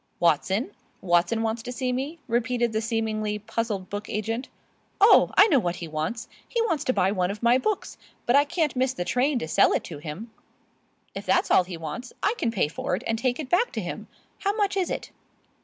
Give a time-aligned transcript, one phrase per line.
[0.19, 0.71] "Watson?
[0.99, 4.49] Watson wants to see me?" repeated the seemingly puzzled book agent.
[4.99, 8.35] "Oh, I know what he wants: he wants to buy one of my books; but
[8.35, 10.31] I can't miss the train to sell it to him."
[11.13, 13.71] "If that is all he wants, I can pay for it and take it back
[13.73, 14.07] to him.
[14.39, 15.11] How much is it?"